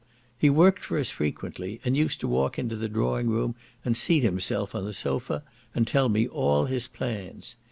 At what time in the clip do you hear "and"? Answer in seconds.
1.85-1.93, 3.85-3.95, 5.75-5.85